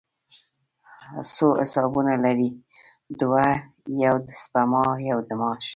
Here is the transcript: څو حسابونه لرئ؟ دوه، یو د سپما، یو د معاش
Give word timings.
څو 1.33 1.47
حسابونه 1.61 2.13
لرئ؟ 2.23 2.49
دوه، 3.19 3.45
یو 4.05 4.15
د 4.25 4.29
سپما، 4.41 4.83
یو 5.09 5.17
د 5.27 5.29
معاش 5.39 5.65